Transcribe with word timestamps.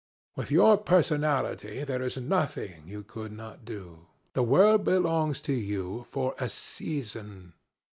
With 0.35 0.49
your 0.49 0.77
personality 0.77 1.83
there 1.83 2.01
is 2.01 2.17
nothing 2.17 2.87
you 2.87 3.03
could 3.03 3.31
not 3.31 3.63
do. 3.65 4.07
The 4.33 4.41
world 4.41 4.83
belongs 4.83 5.39
to 5.41 5.53
you 5.53 6.05
for 6.07 6.33
a 6.39 6.49
season.... 6.49 7.53